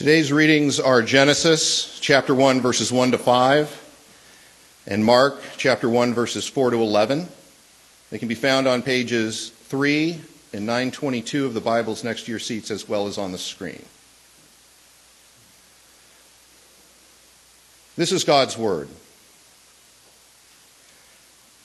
[0.00, 6.48] Today's readings are Genesis chapter 1 verses 1 to 5 and Mark chapter 1 verses
[6.48, 7.28] 4 to 11.
[8.08, 10.18] They can be found on pages 3
[10.54, 13.84] and 922 of the Bibles next to your seats as well as on the screen.
[17.98, 18.88] This is God's word.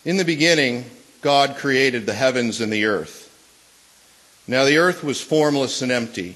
[0.04, 0.84] In the beginning,
[1.22, 3.32] God created the heavens and the earth.
[4.46, 6.36] Now the earth was formless and empty.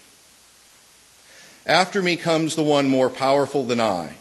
[1.65, 4.15] After me comes the one more powerful than I,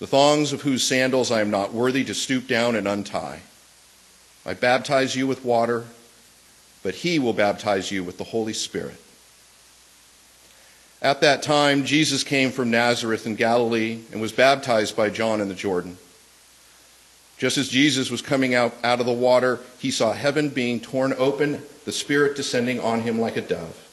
[0.00, 3.40] the thongs of whose sandals I am not worthy to stoop down and untie.
[4.44, 5.84] I baptize you with water,
[6.82, 8.96] but he will baptize you with the Holy Spirit.
[11.00, 15.48] At that time, Jesus came from Nazareth in Galilee and was baptized by John in
[15.48, 15.96] the Jordan.
[17.36, 21.14] Just as Jesus was coming out, out of the water, he saw heaven being torn
[21.18, 23.87] open, the Spirit descending on him like a dove.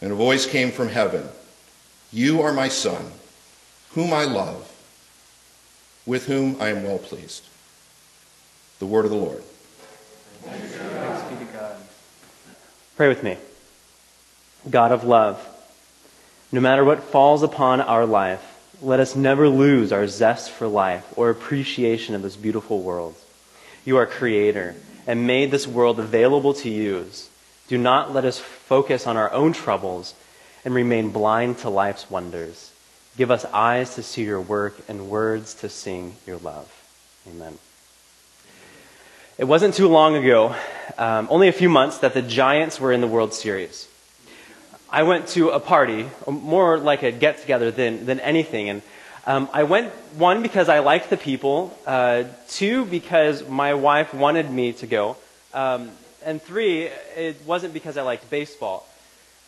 [0.00, 1.28] And a voice came from heaven
[2.12, 3.12] You are my Son,
[3.90, 4.70] whom I love,
[6.06, 7.44] with whom I am well pleased.
[8.78, 9.42] The word of the Lord.
[10.42, 11.76] Thanks be to God.
[12.96, 13.36] Pray with me.
[14.70, 15.44] God of love,
[16.52, 18.44] no matter what falls upon our life,
[18.80, 23.14] let us never lose our zest for life or appreciation of this beautiful world.
[23.84, 24.76] You are creator
[25.06, 27.28] and made this world available to use.
[27.68, 30.14] Do not let us focus on our own troubles
[30.64, 32.72] and remain blind to life's wonders.
[33.16, 36.72] Give us eyes to see your work and words to sing your love.
[37.28, 37.58] Amen.
[39.38, 40.56] It wasn't too long ago,
[40.96, 43.86] um, only a few months, that the Giants were in the World Series.
[44.90, 48.68] I went to a party, more like a get together than, than anything.
[48.68, 48.82] And
[49.26, 54.50] um, I went, one, because I liked the people, uh, two, because my wife wanted
[54.50, 55.16] me to go,
[55.52, 55.90] um,
[56.28, 58.86] and three, it wasn't because I liked baseball.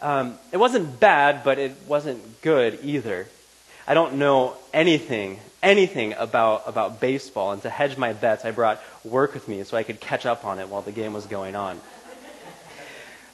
[0.01, 3.27] Um, it wasn't bad, but it wasn't good either.
[3.87, 8.81] I don't know anything, anything about, about baseball, and to hedge my bets, I brought
[9.05, 11.55] work with me so I could catch up on it while the game was going
[11.55, 11.79] on.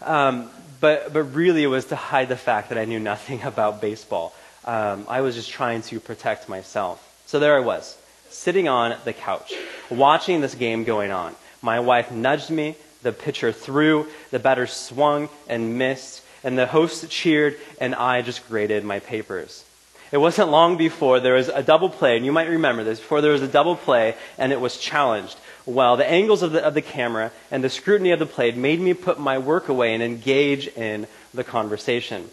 [0.02, 3.80] Um, but, but really it was to hide the fact that I knew nothing about
[3.80, 4.34] baseball.
[4.64, 7.00] Um, I was just trying to protect myself.
[7.26, 7.96] So there I was,
[8.28, 9.52] sitting on the couch,
[9.88, 11.36] watching this game going on.
[11.62, 12.74] My wife nudged me,
[13.06, 18.46] the pitcher threw, the batter swung and missed, and the host cheered, and I just
[18.48, 19.64] graded my papers.
[20.12, 23.20] It wasn't long before there was a double play, and you might remember this, before
[23.20, 25.36] there was a double play, and it was challenged.
[25.66, 28.80] Well, the angles of the, of the camera and the scrutiny of the play made
[28.80, 32.28] me put my work away and engage in the conversation.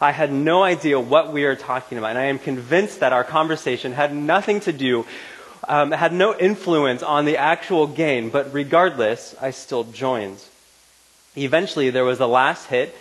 [0.00, 3.24] I had no idea what we were talking about, and I am convinced that our
[3.24, 5.06] conversation had nothing to do,
[5.68, 10.42] um, had no influence on the actual game, but regardless, I still joined.
[11.36, 12.94] Eventually, there was the last hit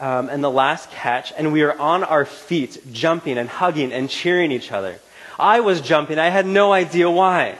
[0.00, 4.10] um, and the last catch, and we were on our feet, jumping and hugging and
[4.10, 4.98] cheering each other.
[5.38, 7.56] I was jumping, I had no idea why.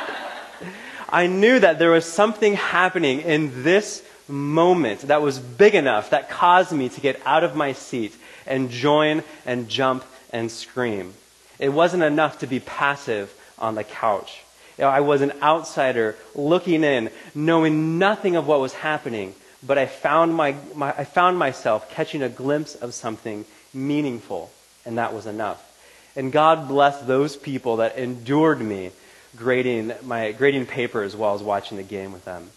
[1.08, 6.30] I knew that there was something happening in this moment that was big enough that
[6.30, 8.14] caused me to get out of my seat
[8.46, 11.12] and join and jump and scream.
[11.60, 14.42] It wasn't enough to be passive on the couch.
[14.78, 20.34] I was an outsider looking in, knowing nothing of what was happening, but I found,
[20.34, 24.50] my, my, I found myself catching a glimpse of something meaningful,
[24.86, 25.66] and that was enough.
[26.16, 28.90] And God bless those people that endured me
[29.36, 32.50] grading my grading papers while I was watching the game with them.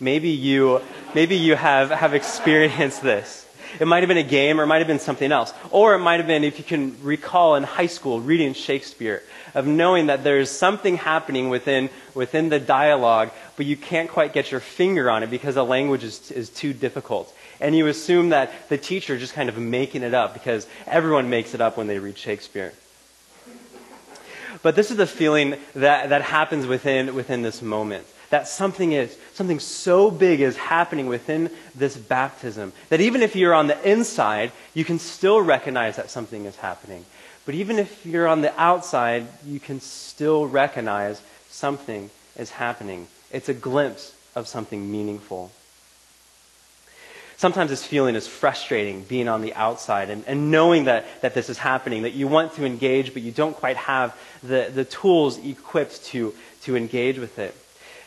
[0.00, 0.80] Maybe you,
[1.14, 3.47] maybe you have, have experienced this.
[3.80, 5.52] It might have been a game or it might have been something else.
[5.70, 9.22] Or it might have been, if you can recall in high school, reading Shakespeare,
[9.54, 14.50] of knowing that there's something happening within, within the dialogue, but you can't quite get
[14.50, 17.34] your finger on it because the language is, is too difficult.
[17.60, 21.28] And you assume that the teacher is just kind of making it up because everyone
[21.28, 22.72] makes it up when they read Shakespeare.
[24.62, 28.06] But this is the feeling that, that happens within, within this moment.
[28.30, 33.54] That something is, something so big is happening within this baptism that even if you're
[33.54, 37.06] on the inside, you can still recognize that something is happening.
[37.46, 43.08] But even if you're on the outside, you can still recognize something is happening.
[43.32, 45.50] It's a glimpse of something meaningful.
[47.38, 51.48] Sometimes this feeling is frustrating, being on the outside and, and knowing that, that this
[51.48, 55.38] is happening, that you want to engage, but you don't quite have the, the tools
[55.38, 57.54] equipped to, to engage with it.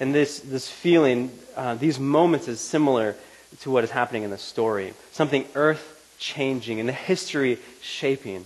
[0.02, 3.16] And this, this feeling, uh, these moments, is similar
[3.62, 4.96] to what is happening in the story.
[5.12, 8.46] Something earth changing and the history shaping.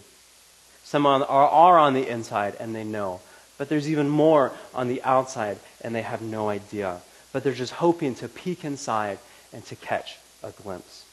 [0.83, 3.21] Some are, are on the inside and they know.
[3.57, 6.99] But there's even more on the outside and they have no idea.
[7.31, 9.17] But they're just hoping to peek inside
[9.53, 11.05] and to catch a glimpse.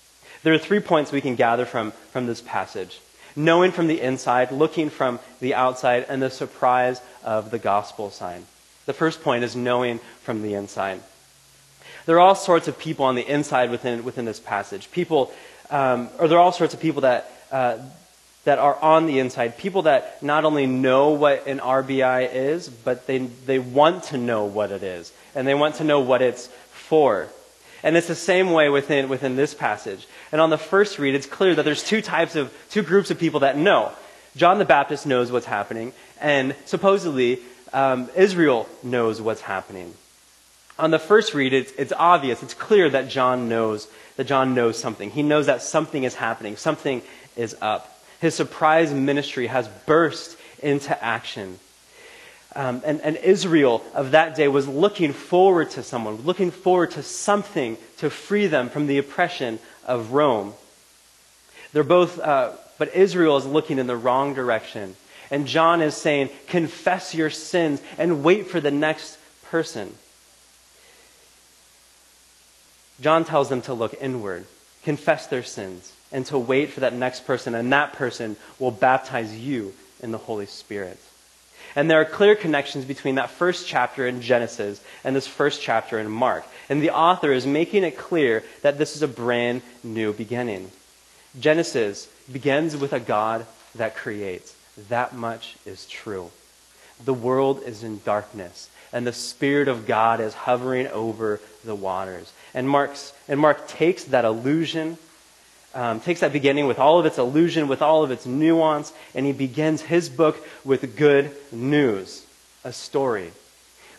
[0.42, 3.00] There are three points we can gather from, from this passage
[3.36, 8.44] knowing from the inside, looking from the outside, and the surprise of the gospel sign.
[8.86, 11.00] The first point is knowing from the inside.
[12.06, 14.90] There are all sorts of people on the inside within, within this passage.
[14.90, 15.32] People,
[15.70, 17.78] um, or there are all sorts of people that, uh,
[18.44, 19.56] that are on the inside.
[19.56, 24.44] People that not only know what an RBI is, but they, they want to know
[24.44, 25.12] what it is.
[25.34, 27.28] And they want to know what it's for.
[27.84, 30.06] And it's the same way within, within this passage.
[30.32, 33.18] And on the first read, it's clear that there's two types of, two groups of
[33.18, 33.92] people that know.
[34.36, 37.40] John the Baptist knows what's happening, and supposedly
[37.72, 39.94] um, Israel knows what's happening.
[40.78, 44.78] On the first read, it's, it's obvious, it's clear that John knows, that John knows
[44.78, 45.10] something.
[45.10, 47.02] He knows that something is happening, something
[47.36, 47.88] is up.
[48.20, 51.58] His surprise ministry has burst into action.
[52.54, 57.02] Um, and, and Israel of that day was looking forward to someone, looking forward to
[57.02, 60.54] something to free them from the oppression of Rome.
[61.72, 64.96] They're both, uh, but Israel is looking in the wrong direction.
[65.32, 69.94] And John is saying, confess your sins and wait for the next person.
[73.00, 74.44] John tells them to look inward,
[74.84, 79.34] confess their sins, and to wait for that next person, and that person will baptize
[79.34, 80.98] you in the Holy Spirit.
[81.74, 85.98] And there are clear connections between that first chapter in Genesis and this first chapter
[85.98, 86.44] in Mark.
[86.68, 90.70] And the author is making it clear that this is a brand new beginning.
[91.40, 93.46] Genesis begins with a God
[93.76, 94.54] that creates.
[94.88, 96.30] That much is true.
[97.04, 102.32] The world is in darkness, and the Spirit of God is hovering over the waters.
[102.54, 104.98] And, Mark's, and Mark takes that illusion
[105.74, 109.24] um, takes that beginning with all of its illusion, with all of its nuance, and
[109.24, 112.26] he begins his book with good news,
[112.64, 113.30] a story.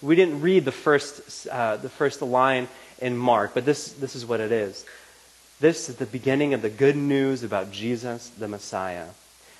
[0.02, 2.68] We didn't read the first, uh, the first line
[3.00, 4.86] in Mark, but this, this is what it is.
[5.60, 9.08] This is the beginning of the good news about Jesus, the Messiah.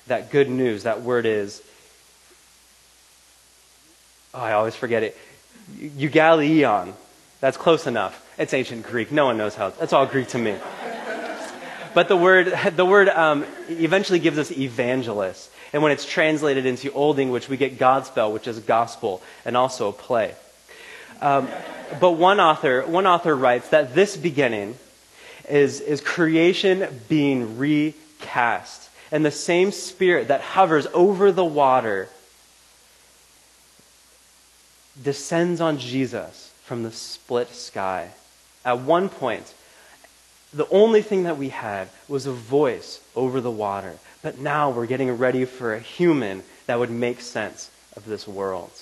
[0.06, 1.62] That good news, that word is,
[4.34, 5.16] oh, I always forget it.
[5.78, 6.92] Eugallion.
[7.40, 8.20] That's close enough.
[8.38, 9.12] It's ancient Greek.
[9.12, 9.70] No one knows how.
[9.70, 10.56] That's all Greek to me.
[11.94, 15.50] But the word, the word um, eventually gives us evangelist.
[15.72, 19.88] And when it's translated into Old English, we get Godspell, which is gospel, and also
[19.88, 20.34] a play.
[21.20, 21.48] Um,
[22.00, 24.76] but one author, one author writes that this beginning
[25.48, 28.90] is, is creation being recast.
[29.14, 32.08] And the same spirit that hovers over the water
[35.00, 38.10] descends on Jesus from the split sky.
[38.64, 39.54] At one point,
[40.52, 43.98] the only thing that we had was a voice over the water.
[44.20, 48.72] But now we're getting ready for a human that would make sense of this world.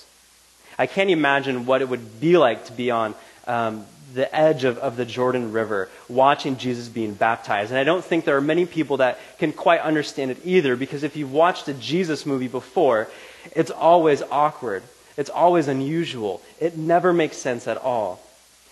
[0.79, 3.13] I can't imagine what it would be like to be on
[3.47, 7.71] um, the edge of, of the Jordan River watching Jesus being baptized.
[7.71, 11.03] And I don't think there are many people that can quite understand it either because
[11.03, 13.07] if you've watched a Jesus movie before,
[13.55, 14.83] it's always awkward.
[15.17, 16.41] It's always unusual.
[16.59, 18.19] It never makes sense at all.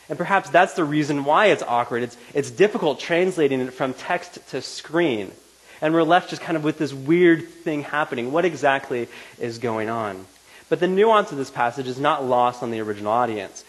[0.09, 2.03] And perhaps that's the reason why it's awkward.
[2.03, 5.31] It's, it's difficult translating it from text to screen.
[5.81, 8.31] And we're left just kind of with this weird thing happening.
[8.31, 9.07] What exactly
[9.39, 10.25] is going on?
[10.69, 13.65] But the nuance of this passage is not lost on the original audience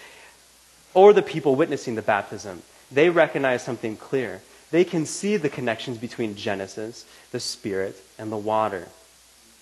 [0.94, 2.62] or the people witnessing the baptism.
[2.90, 4.40] They recognize something clear.
[4.70, 8.88] They can see the connections between Genesis, the Spirit, and the water.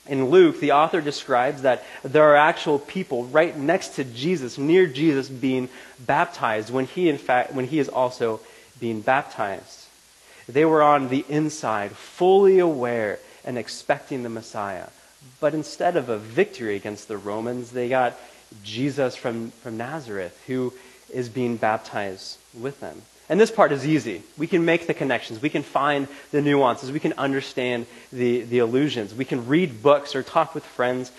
[0.06, 4.86] In Luke, the author describes that there are actual people right next to Jesus, near
[4.86, 5.68] Jesus, being
[5.98, 8.40] baptized when he, in fact, when he is also
[8.80, 9.86] being baptized.
[10.48, 14.88] They were on the inside, fully aware and expecting the Messiah.
[15.38, 18.18] But instead of a victory against the Romans, they got
[18.64, 20.72] Jesus from, from Nazareth, who
[21.12, 23.02] is being baptized with them.
[23.28, 24.22] And this part is easy.
[24.36, 25.40] We can make the connections.
[25.40, 26.90] We can find the nuances.
[26.90, 29.14] We can understand the, the illusions.
[29.14, 31.12] We can read books or talk with friends.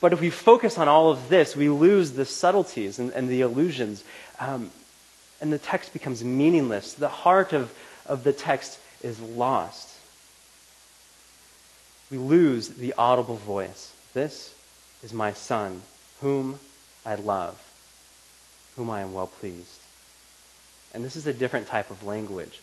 [0.00, 3.40] But if we focus on all of this, we lose the subtleties and, and the
[3.40, 4.02] illusions,
[4.40, 4.70] um,
[5.40, 6.94] and the text becomes meaningless.
[6.94, 7.72] The heart of,
[8.06, 9.94] of the text is lost.
[12.10, 13.92] We lose the audible voice.
[14.14, 14.54] This
[15.02, 15.82] is my son,
[16.20, 16.58] whom
[17.04, 17.60] I love,
[18.78, 19.80] whom I am well pleased.
[20.94, 22.60] And this is a different type of language.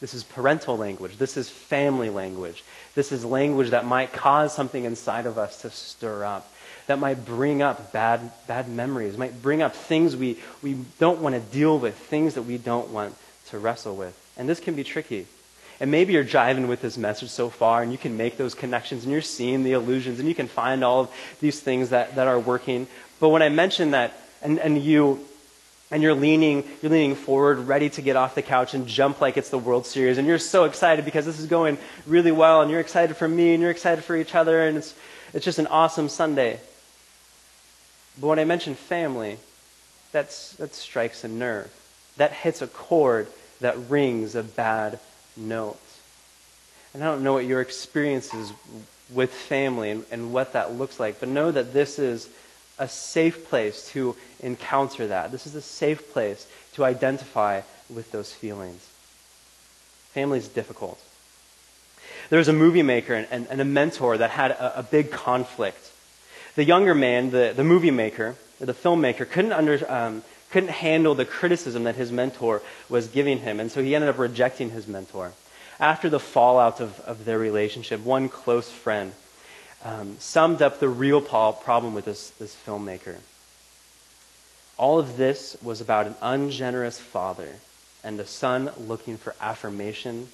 [0.00, 1.16] This is parental language.
[1.16, 2.62] This is family language.
[2.94, 6.52] This is language that might cause something inside of us to stir up,
[6.88, 11.34] that might bring up bad, bad memories, might bring up things we, we don't want
[11.36, 13.14] to deal with, things that we don't want
[13.46, 14.14] to wrestle with.
[14.36, 15.26] And this can be tricky.
[15.80, 19.04] And maybe you're driving with this message so far and you can make those connections
[19.04, 22.26] and you're seeing the illusions and you can find all of these things that, that
[22.26, 22.88] are working.
[23.20, 25.24] But when I mention that, and, and you
[25.94, 29.36] and you're leaning, you're leaning forward, ready to get off the couch and jump like
[29.36, 32.68] it's the World Series, and you're so excited because this is going really well, and
[32.68, 34.92] you're excited for me, and you're excited for each other, and it's,
[35.32, 36.58] it's just an awesome Sunday.
[38.20, 39.38] But when I mention family,
[40.10, 41.72] that's, that strikes a nerve.
[42.16, 43.28] That hits a chord
[43.60, 44.98] that rings a bad
[45.36, 45.78] note.
[46.92, 48.52] And I don't know what your experience is
[49.12, 52.28] with family and, and what that looks like, but know that this is
[52.78, 55.32] a safe place to encounter that.
[55.32, 58.88] This is a safe place to identify with those feelings.
[60.12, 61.00] Family is difficult.
[62.30, 65.10] There was a movie maker and, and, and a mentor that had a, a, big
[65.10, 65.90] conflict.
[66.54, 71.24] The younger man, the, the movie maker, the filmmaker, couldn't, under, um, couldn't handle the
[71.24, 75.32] criticism that his mentor was giving him, and so he ended up rejecting his mentor.
[75.80, 79.12] After the fallout of, of their relationship, one close friend
[79.84, 83.16] um, summed up the real problem with this, this filmmaker.
[84.76, 87.48] All of this was about an ungenerous father
[88.02, 90.28] and a son looking for affirmation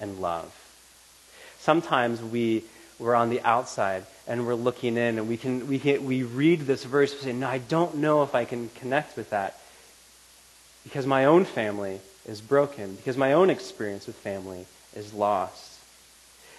[0.00, 0.52] and love.
[1.58, 2.64] Sometimes we,
[2.98, 6.60] we're on the outside and we're looking in and we, can, we, can, we read
[6.60, 9.58] this verse and say, No, I don't know if I can connect with that
[10.82, 15.75] because my own family is broken, because my own experience with family is lost.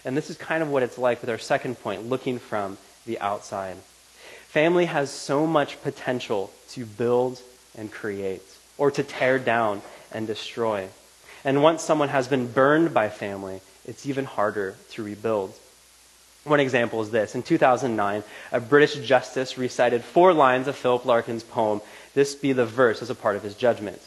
[0.08, 3.20] And this is kind of what it's like with our second point, looking from the
[3.20, 3.76] outside.
[4.48, 7.42] Family has so much potential to build
[7.78, 8.42] and create,
[8.78, 9.82] or to tear down
[10.14, 10.88] and destroy.
[11.44, 15.54] And once someone has been burned by family, it's even harder to rebuild.
[16.46, 17.36] One example is this.
[17.36, 18.24] In 2009,
[18.54, 21.82] a British justice recited four lines of Philip Larkin's poem,
[22.14, 24.02] This Be the Verse, as a part of his judgment.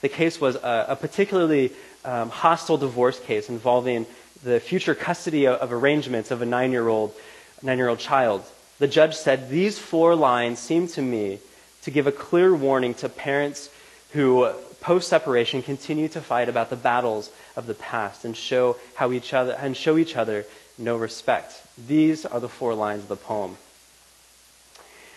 [0.00, 1.70] The case was a, a particularly
[2.04, 4.04] um, hostile divorce case involving
[4.44, 7.14] the future custody of, arrangements of a nine year old
[7.62, 8.44] nine year old child.
[8.78, 11.38] The judge said, These four lines seem to me
[11.82, 13.70] to give a clear warning to parents
[14.12, 19.12] who, post separation, continue to fight about the battles of the past and show, how
[19.12, 20.44] each other, and show each other
[20.76, 21.60] no respect.
[21.88, 23.56] These are the four lines of the poem.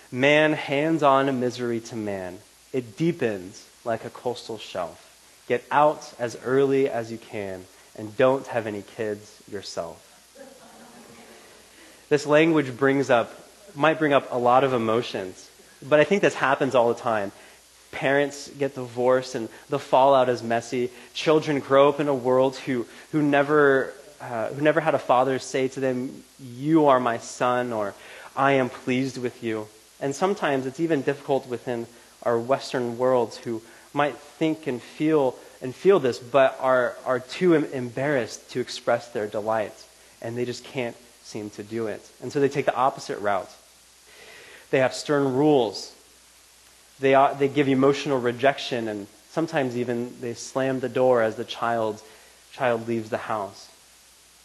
[0.10, 2.40] Man hands on misery to man.
[2.72, 5.04] It deepens like a coastal shelf.
[5.48, 7.66] Get out as early as you can
[7.98, 10.04] and don't have any kids yourself.
[12.10, 13.34] This language brings up,
[13.76, 15.50] might bring up a lot of emotions,
[15.88, 17.32] but I think this happens all the time.
[17.92, 20.90] Parents get divorced and the fallout is messy.
[21.14, 25.40] Children grow up in a world who, who, never, uh, who never had a father
[25.40, 27.94] say to them, You are my son, or
[28.36, 29.68] I am pleased with you.
[30.00, 31.88] And sometimes it's even difficult within
[32.24, 33.62] our Western worlds who
[33.94, 39.28] might think and feel and feel this, but are, are too embarrassed to express their
[39.28, 39.74] delight,
[40.22, 42.02] and they just can't seem to do it.
[42.22, 43.50] And so they take the opposite route.
[44.70, 45.94] They have stern rules.
[47.00, 51.46] They, are, they give emotional rejection, and sometimes even they slam the door as the
[51.46, 52.02] child,
[52.52, 53.70] child leaves the house.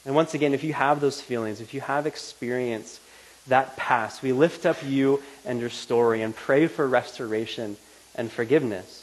[0.05, 3.01] And once again, if you have those feelings, if you have experienced
[3.47, 7.77] that past, we lift up you and your story and pray for restoration
[8.15, 9.02] and forgiveness.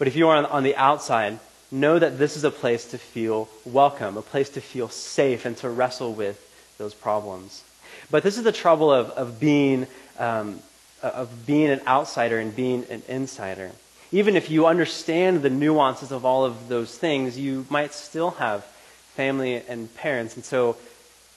[0.00, 1.38] But if you are on, the outside,
[1.70, 5.54] know that this is a place to feel welcome, a place to feel safe and
[5.58, 6.40] to wrestle with
[6.78, 7.62] those problems.
[8.10, 9.86] But this is the trouble of, of, being,
[10.18, 10.60] um,
[11.02, 13.72] of being an outsider and being an insider.
[14.10, 18.64] Even if you understand the nuances of all of those things, you might still have
[19.16, 20.34] family and parents.
[20.34, 20.78] And so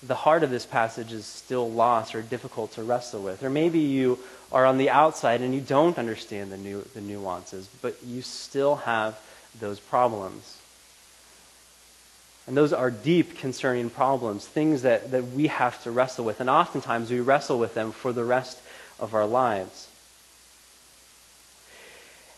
[0.01, 3.43] the heart of this passage is still lost or difficult to wrestle with.
[3.43, 4.20] Or maybe you
[4.53, 8.75] are on the outside and you don't understand the, nu- the nuances, but you still
[8.75, 9.19] have
[9.60, 10.57] those problems.
[12.45, 16.39] And those are deep concerning problems, things that, that we have to wrestle with.
[16.39, 18.60] And oftentimes we wrestle with them for the rest
[19.00, 19.88] of our lives.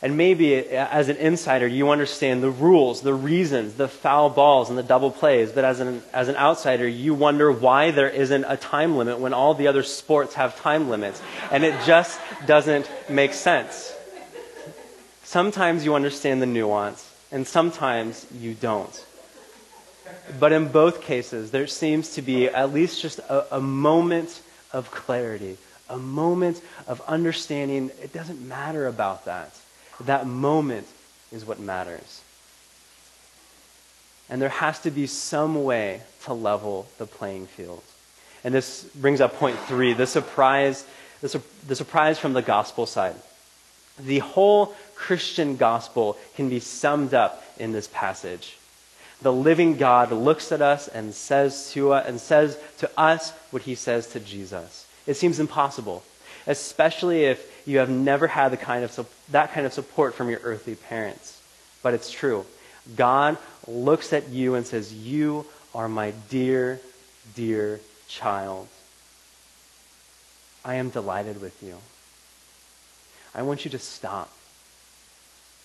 [0.05, 4.69] And maybe uh, as an insider, you understand the rules, the reasons, the foul balls,
[4.69, 5.51] and the double plays.
[5.51, 9.33] But as an, as an outsider, you wonder why there isn't a time limit when
[9.33, 11.19] all the other sports have time limits.
[11.49, 13.95] And it just doesn't make sense.
[15.23, 19.05] Sometimes you understand the nuance, and sometimes you don't.
[20.39, 24.39] But in both cases, there seems to be at least just a, a moment
[24.71, 25.57] of clarity,
[25.89, 27.89] a moment of understanding.
[28.03, 29.51] It doesn't matter about that.
[30.01, 30.87] That moment
[31.31, 32.21] is what matters.
[34.29, 37.83] And there has to be some way to level the playing field.
[38.43, 40.85] And this brings up point three the surprise,
[41.21, 43.15] the, the surprise from the gospel side.
[43.97, 48.57] The whole Christian gospel can be summed up in this passage.
[49.21, 53.61] The living God looks at us and says to us, and says to us what
[53.61, 54.85] he says to Jesus.
[55.07, 56.03] It seems impossible,
[56.45, 58.91] especially if you have never had the kind of,
[59.29, 61.41] that kind of support from your earthly parents.
[61.81, 62.45] But it's true.
[62.95, 66.79] God looks at you and says, You are my dear,
[67.35, 68.67] dear child.
[70.63, 71.77] I am delighted with you.
[73.33, 74.31] I want you to stop.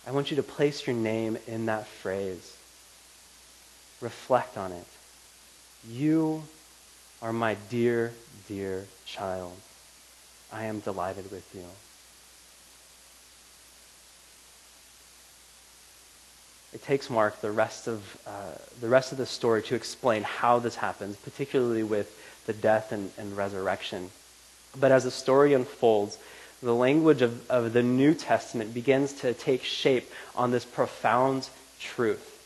[0.07, 2.57] I want you to place your name in that phrase.
[4.01, 4.87] Reflect on it.
[5.89, 6.43] You
[7.23, 8.13] are my dear,
[8.49, 9.53] dear child.
[10.53, 11.65] I am delighted with you.
[16.73, 18.31] It takes Mark the rest of uh,
[18.81, 23.11] the rest of the story to explain how this happens, particularly with the death and,
[23.19, 24.11] and resurrection.
[24.79, 26.17] But as the story unfolds,
[26.63, 31.49] the language of, of the New Testament begins to take shape on this profound
[31.81, 32.40] truth.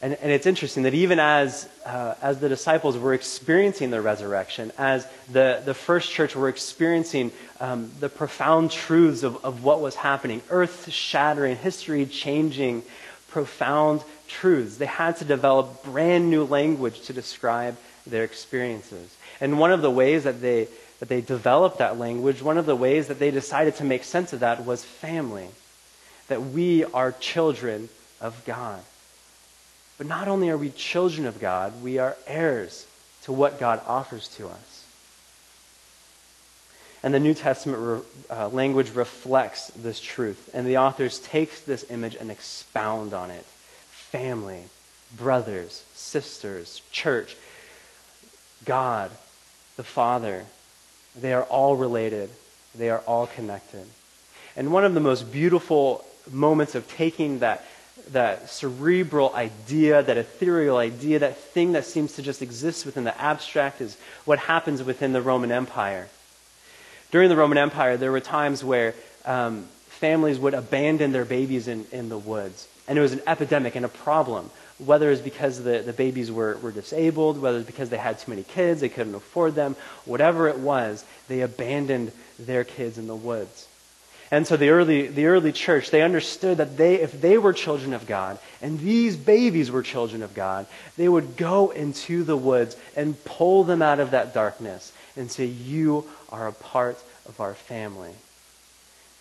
[0.00, 4.70] And, and it's interesting that even as, uh, as the disciples were experiencing the resurrection,
[4.78, 9.96] as the, the first church were experiencing um, the profound truths of, of what was
[9.96, 12.84] happening, earth shattering, history changing,
[13.28, 17.76] profound truths, they had to develop brand new language to describe
[18.06, 19.16] their experiences.
[19.40, 20.68] And one of the ways that they,
[21.00, 24.32] that they developed that language, one of the ways that they decided to make sense
[24.32, 25.48] of that was family.
[26.28, 27.88] That we are children
[28.20, 28.80] of God.
[29.98, 32.86] But not only are we children of God, we are heirs
[33.24, 34.84] to what God offers to us.
[37.02, 40.50] And the New Testament re, uh, language reflects this truth.
[40.54, 43.44] And the authors take this image and expound on it.
[43.90, 44.64] Family,
[45.16, 47.36] brothers, sisters, church,
[48.64, 49.10] God,
[49.76, 50.44] the Father,
[51.20, 52.30] they are all related.
[52.74, 53.86] They are all connected.
[54.56, 57.64] And one of the most beautiful moments of taking that
[58.12, 63.20] that cerebral idea, that ethereal idea, that thing that seems to just exist within the
[63.20, 66.08] abstract is what happens within the Roman Empire.
[67.10, 68.94] During the Roman Empire, there were times where
[69.24, 72.68] um, families would abandon their babies in, in the woods.
[72.86, 76.32] And it was an epidemic and a problem, whether it was because the, the babies
[76.32, 79.54] were, were disabled, whether it was because they had too many kids, they couldn't afford
[79.54, 83.67] them, whatever it was, they abandoned their kids in the woods.
[84.30, 87.94] And so the early, the early church, they understood that they, if they were children
[87.94, 92.76] of God, and these babies were children of God, they would go into the woods
[92.94, 97.54] and pull them out of that darkness and say, You are a part of our
[97.54, 98.12] family.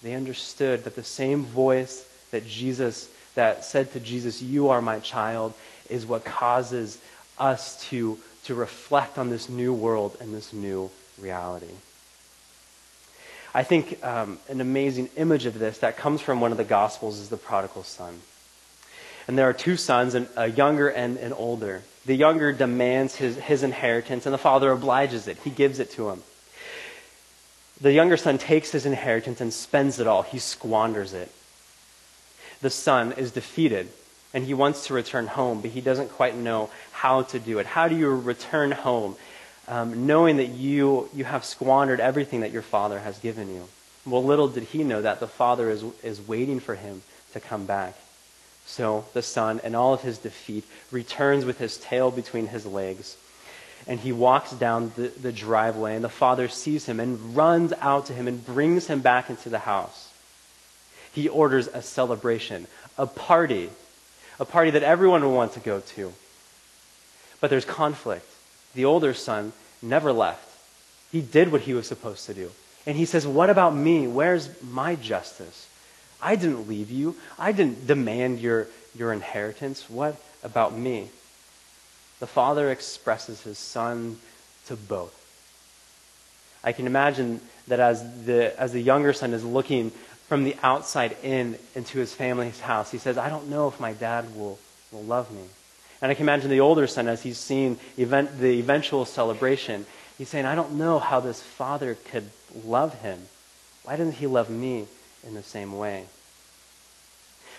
[0.04, 5.00] They understood that the same voice that Jesus, that said to Jesus, You are my
[5.00, 5.54] child,
[5.90, 7.00] is what causes
[7.40, 11.74] us to, to reflect on this new world and this new reality.
[13.54, 17.20] I think um, an amazing image of this that comes from one of the Gospels
[17.20, 18.20] is the prodigal son.
[19.28, 21.82] And there are two sons, a younger and an older.
[22.06, 25.38] The younger demands his, his inheritance, and the father obliges it.
[25.44, 26.24] He gives it to him.
[27.82, 30.22] The younger son takes his inheritance and spends it all.
[30.22, 31.32] He squanders it.
[32.62, 33.90] The son is defeated,
[34.34, 37.66] and he wants to return home, but he doesn't quite know how to do it.
[37.66, 39.16] How do you return home
[39.68, 43.68] um, knowing that you, you have squandered everything that your father has given you.
[44.06, 47.02] Well, little did he know that the father is, is waiting for him
[47.34, 47.96] to come back.
[48.66, 53.18] So the son, in all of his defeat, returns with his tail between his legs.
[53.88, 58.08] And he walks down the, the driveway, and the father sees him and runs out
[58.08, 60.12] to him and brings him back into the house.
[61.14, 63.70] He orders a celebration, a party,
[64.40, 66.14] a party that everyone will want to go to.
[67.40, 68.26] But there's conflict
[68.76, 70.44] the older son, never left.
[71.12, 72.52] He did what he was supposed to do.
[72.86, 74.08] And he says, What about me?
[74.08, 75.68] Where's my justice?
[76.22, 77.16] I didn't leave you.
[77.38, 79.90] I didn't demand your, your inheritance.
[79.90, 81.10] What about me?
[82.20, 84.18] The father expresses his son
[84.66, 85.14] to both.
[86.64, 89.92] I can imagine that as the, as the younger son is looking
[90.28, 92.92] from the outside in into his family's house.
[92.92, 94.60] He says, I don't know if my dad will,
[94.92, 95.44] will love me.
[96.02, 99.86] And I can imagine the older son, as he's seen event, the eventual celebration,
[100.18, 102.30] he's saying, I don't know how this father could
[102.64, 103.20] love him.
[103.84, 104.88] Why doesn't he love me
[105.26, 106.06] in the same way?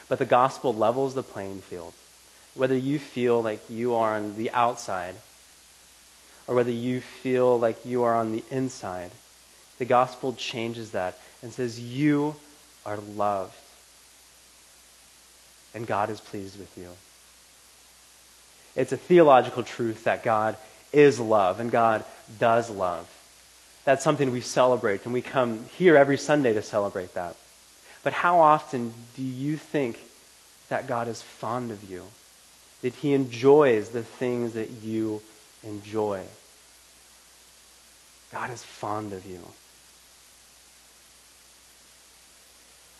[0.09, 1.94] But the gospel levels the playing field.
[2.55, 5.14] Whether you feel like you are on the outside
[6.46, 9.11] or whether you feel like you are on the inside,
[9.79, 12.37] the gospel changes that and says, You
[12.87, 13.55] are loved.
[15.74, 16.88] And God is pleased with you.
[18.79, 20.57] It's a theological truth that God
[20.93, 22.05] is love and God
[22.38, 23.12] does love.
[23.85, 27.37] That's something we celebrate, and we come here every Sunday to celebrate that.
[28.05, 29.99] But how often do you think
[30.69, 32.05] that God is fond of you?
[32.83, 35.23] That He enjoys the things that you
[35.64, 36.23] enjoy?
[38.31, 39.41] God is fond of you.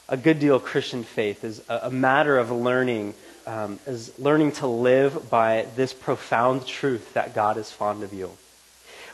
[0.09, 3.13] A good deal of Christian faith is a, matter of learning,
[3.49, 8.31] um, is learning to live by this profound truth that God is fond of you.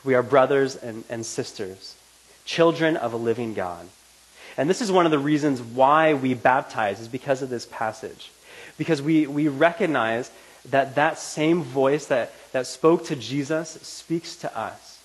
[0.02, 1.94] We are brothers and, and sisters,
[2.44, 3.86] children of a living God.
[4.56, 8.32] And this is one of the reasons why we baptize, is because of this passage.
[8.76, 10.30] Because we, we recognize
[10.70, 14.98] that that same voice that, that spoke to Jesus speaks to us.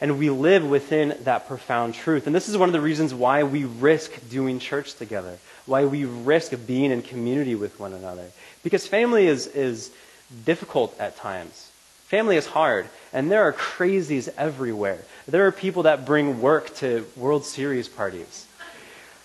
[0.00, 2.26] And we live within that profound truth.
[2.26, 6.04] And this is one of the reasons why we risk doing church together, why we
[6.04, 8.26] risk being in community with one another.
[8.62, 9.90] Because family is, is
[10.44, 11.70] difficult at times.
[12.06, 14.98] Family is hard, and there are crazies everywhere.
[15.26, 18.46] There are people that bring work to World Series parties.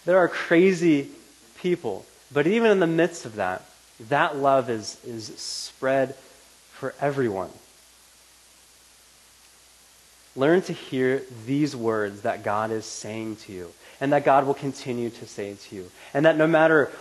[0.05, 1.09] There are crazy
[1.57, 2.05] people.
[2.31, 3.63] But even in the midst of that,
[4.09, 6.15] that love is, is spread
[6.71, 7.49] for everyone.
[10.35, 14.53] Learn to hear these words that God is saying to you and that God will
[14.53, 15.91] continue to say to you.
[16.13, 16.91] And that no matter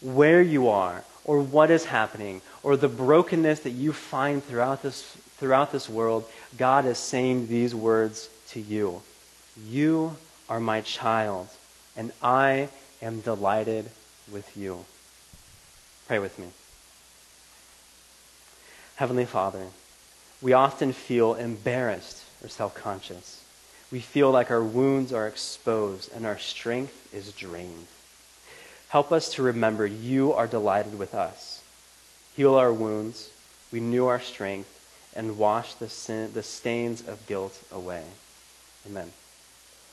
[0.00, 5.02] where you are or what is happening or the brokenness that you find throughout this,
[5.38, 9.02] throughout this world, God is saying these words to you.
[9.68, 10.16] You
[10.48, 11.48] are my child,
[11.96, 12.68] and I
[13.00, 13.90] am delighted
[14.30, 14.84] with you.
[16.06, 16.46] Pray with me.
[18.96, 19.66] Heavenly Father,
[20.40, 23.41] we often feel embarrassed or self conscious.
[23.92, 27.86] We feel like our wounds are exposed and our strength is drained.
[28.88, 31.62] Help us to remember you are delighted with us.
[32.34, 33.28] Heal our wounds,
[33.70, 34.68] renew our strength,
[35.14, 38.04] and wash the, sin, the stains of guilt away.
[38.86, 39.12] Amen.